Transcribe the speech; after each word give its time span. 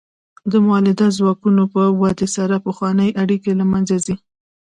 د 0.51 0.53
مؤلده 0.65 1.07
ځواکونو 1.17 1.63
په 1.73 1.81
ودې 2.01 2.27
سره 2.35 2.55
پخوانۍ 2.67 3.09
اړیکې 3.21 3.51
له 3.59 3.65
منځه 3.71 3.95
ځي. 4.05 4.15